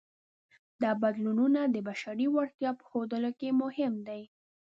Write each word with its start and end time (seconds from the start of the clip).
دا 0.81 0.91
بدلونونه 1.01 1.61
د 1.65 1.75
بشري 1.89 2.27
وړتیا 2.31 2.71
په 2.79 2.83
ښودلو 2.89 3.31
کې 3.39 3.49
مهم 3.61 3.93
دي. 4.07 4.21